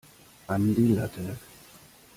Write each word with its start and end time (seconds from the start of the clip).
An 0.47 0.73
die 0.73 0.95
Latte! 0.95 1.37